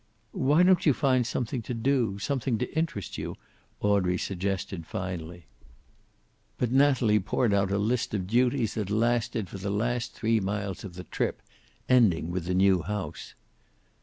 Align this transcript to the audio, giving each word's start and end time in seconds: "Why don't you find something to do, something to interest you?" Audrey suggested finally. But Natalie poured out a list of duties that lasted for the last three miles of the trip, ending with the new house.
"Why 0.31 0.63
don't 0.63 0.87
you 0.87 0.95
find 0.95 1.27
something 1.27 1.61
to 1.61 1.75
do, 1.75 2.17
something 2.17 2.57
to 2.57 2.73
interest 2.75 3.19
you?" 3.19 3.35
Audrey 3.81 4.17
suggested 4.17 4.87
finally. 4.87 5.45
But 6.57 6.71
Natalie 6.71 7.19
poured 7.19 7.53
out 7.53 7.69
a 7.69 7.77
list 7.77 8.15
of 8.15 8.25
duties 8.25 8.73
that 8.73 8.89
lasted 8.89 9.47
for 9.47 9.59
the 9.59 9.69
last 9.69 10.15
three 10.15 10.39
miles 10.39 10.83
of 10.83 10.95
the 10.95 11.03
trip, 11.03 11.43
ending 11.87 12.31
with 12.31 12.45
the 12.45 12.55
new 12.55 12.81
house. 12.81 13.35